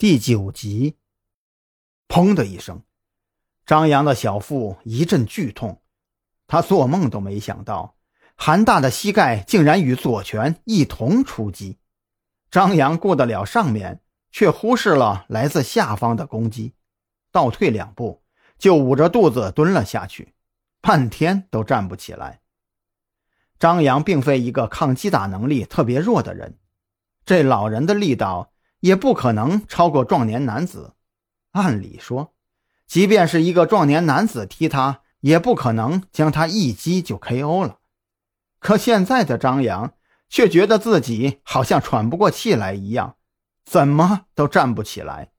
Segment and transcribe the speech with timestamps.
[0.00, 0.96] 第九集，
[2.08, 2.84] 砰的一声，
[3.66, 5.82] 张扬的小腹一阵剧痛。
[6.46, 7.98] 他做梦都没想到，
[8.34, 11.76] 韩大的膝盖竟然与左拳一同出击。
[12.50, 14.00] 张扬顾得了上面，
[14.32, 16.72] 却忽视了来自下方的攻击，
[17.30, 18.22] 倒退两步
[18.56, 20.32] 就捂着肚子蹲了下去，
[20.80, 22.40] 半天都站不起来。
[23.58, 26.58] 张扬并非一个抗击打能力特别弱的人，
[27.26, 28.50] 这老人的力道。
[28.80, 30.94] 也不可能超过壮年男子。
[31.52, 32.34] 按理说，
[32.86, 37.78] 即便是一个壮年男子踢他，也不可能将他一击就 KO 了。
[38.58, 39.94] 可现在的张扬
[40.28, 43.16] 却觉得自己好像喘不过气来一样，
[43.64, 45.32] 怎么都站不起来。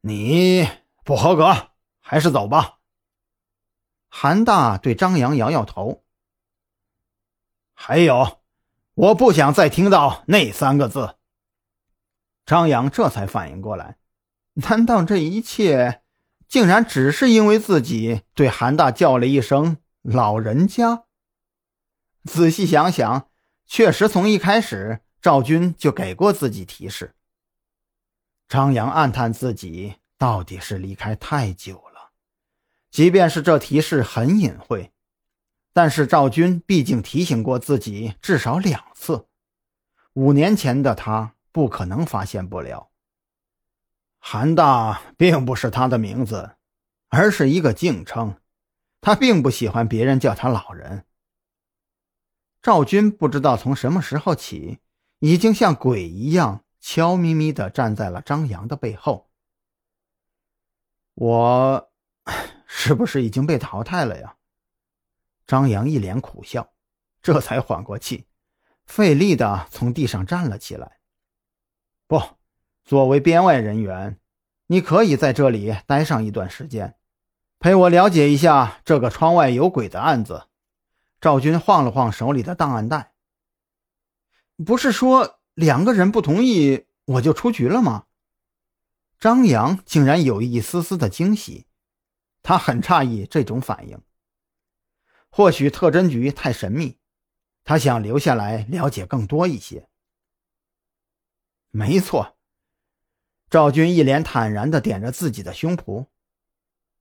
[0.00, 0.68] 你
[1.04, 1.70] 不合格，
[2.00, 2.78] 还是走吧。
[4.08, 6.02] 韩大对张扬摇摇头。
[7.74, 8.40] 还有，
[8.94, 11.17] 我不想再听到那三个字。
[12.48, 13.98] 张扬这才反应过来，
[14.54, 16.00] 难道这一切
[16.48, 21.04] 竟然只是因为自己对韩大叫了一声“老人家”？
[22.24, 23.28] 仔细想想，
[23.66, 27.14] 确实从一开始赵军就给过自己提示。
[28.48, 32.12] 张扬暗叹自己到底是离开太久了，
[32.90, 34.90] 即便是这提示很隐晦，
[35.74, 39.26] 但是赵军毕竟提醒过自己至少两次。
[40.14, 41.34] 五年前的他。
[41.58, 42.92] 不可能发现不了。
[44.20, 46.54] 韩大并不是他的名字，
[47.08, 48.40] 而是一个敬称。
[49.00, 51.04] 他并不喜欢别人叫他老人。
[52.62, 54.78] 赵军不知道从什么时候起，
[55.18, 59.28] 已经像鬼一样悄咪咪地站在了张扬的背后。
[61.14, 61.90] 我
[62.68, 64.36] 是不是已经被淘汰了呀？
[65.44, 66.72] 张扬一脸苦笑，
[67.20, 68.28] 这才缓过气，
[68.86, 70.94] 费力地从地上站了起来。
[72.08, 72.22] 不，
[72.86, 74.18] 作为编外人员，
[74.68, 76.96] 你可以在这里待上一段时间，
[77.58, 80.46] 陪我了解一下这个窗外有鬼的案子。
[81.20, 83.12] 赵军晃了晃手里的档案袋。
[84.64, 88.06] 不是说两个人不同意我就出局了吗？
[89.20, 91.66] 张扬竟然有一丝丝的惊喜，
[92.42, 94.00] 他很诧异这种反应。
[95.28, 96.96] 或许特侦局太神秘，
[97.64, 99.90] 他想留下来了解更多一些。
[101.70, 102.36] 没错，
[103.50, 106.06] 赵军一脸坦然的点着自己的胸脯。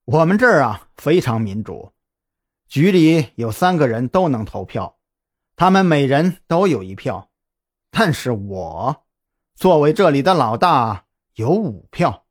[0.06, 1.94] 我们这儿啊非常民主，
[2.68, 4.98] 局里有三个人都能投票，
[5.56, 7.30] 他们每人都有一票，
[7.92, 9.06] 但是我
[9.56, 11.06] 作为这里的老大
[11.36, 12.26] 有五票。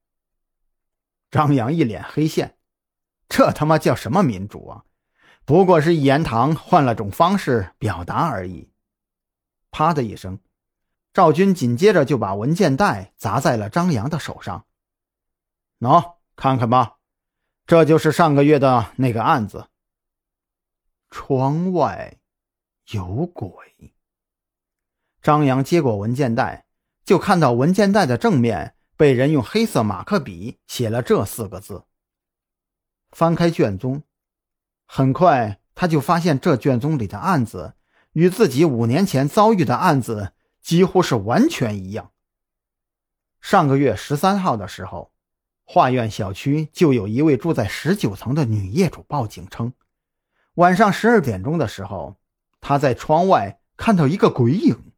[1.30, 2.56] 张扬一脸黑线，
[3.28, 4.84] 这他妈叫什么民主啊？
[5.44, 8.70] 不过是一言堂换了种方式表达而已。
[9.70, 10.38] 啪的一声。
[11.16, 14.66] 赵军紧接着就把文件袋砸在了张扬的手上。
[15.80, 16.98] 喏，看看吧，
[17.66, 19.68] 这就是上个月的那个案子。
[21.10, 22.18] 窗外
[22.90, 23.50] 有鬼。
[25.22, 26.66] 张扬接过文件袋，
[27.02, 31.84] 就看到文件袋的正面被人用黑色马克笔写了这四个字。
[33.12, 34.02] 翻开卷宗，
[34.84, 37.72] 很快他就发现这卷宗里的案子
[38.12, 40.34] 与自己五年前遭遇的案子。
[40.66, 42.10] 几乎是完全一样。
[43.40, 45.12] 上个月十三号的时候，
[45.62, 49.72] 画院小区就有一位住在十九层的女业主报警称，
[50.54, 52.16] 晚上十二点钟的时候，
[52.60, 54.92] 她在窗外看到一个鬼影。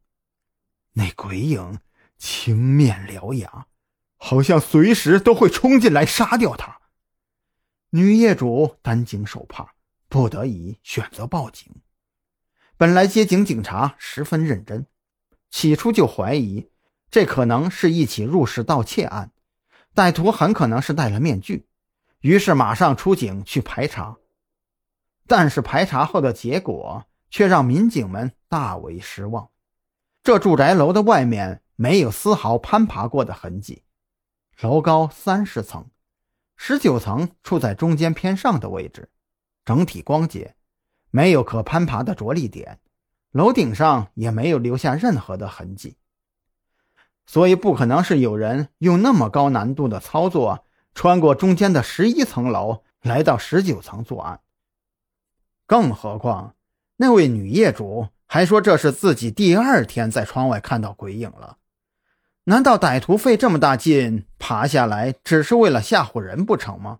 [0.93, 1.77] 那鬼影
[2.17, 3.67] 青面獠牙，
[4.17, 6.79] 好像随时都会冲进来杀掉她。
[7.91, 9.75] 女业主担惊受怕，
[10.07, 11.71] 不得已选择报警。
[12.75, 14.87] 本来接警警察十分认真。
[15.49, 16.69] 起初就怀疑，
[17.09, 19.31] 这可能是一起入室盗窃案，
[19.95, 21.67] 歹徒很可能是戴了面具，
[22.21, 24.17] 于是马上出警去排查。
[25.27, 29.49] 但是排查后的结果却让民警们大为失望。
[30.23, 33.83] 这住宅楼的外面没有丝毫攀爬过的痕迹，
[34.61, 35.89] 楼高三十层，
[36.55, 39.09] 十九层处在中间偏上的位置，
[39.63, 40.55] 整体光洁，
[41.09, 42.79] 没有可攀爬的着力点。
[43.31, 45.97] 楼顶上也没有留下任何的痕迹，
[47.25, 50.65] 所以不可能是有人用那么高难度的操作
[50.95, 54.39] 穿过中间的十一层楼来到十九层作案。
[55.67, 56.55] 更何况，
[56.97, 61.57] 那位女业主还说这是自己第二天在窗外看到鬼影了。
[62.45, 66.99] 难道歹徒费这么大劲爬下来，只是为了吓唬人不成吗？